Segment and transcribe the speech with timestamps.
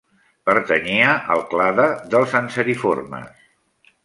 [0.49, 3.47] Pertanyia al clade dels anseriformes.